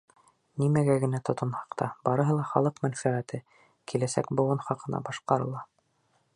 Нимәгә 0.61 0.93
генә 1.03 1.19
тотонһаҡ 1.29 1.75
та, 1.81 1.89
барыһы 2.09 2.37
ла 2.39 2.47
халыҡ 2.53 2.81
мәнфәғәте, 2.87 3.43
киләсәк 3.93 4.35
быуын 4.41 4.67
хаҡына 4.71 5.07
башҡарыла. 5.11 5.67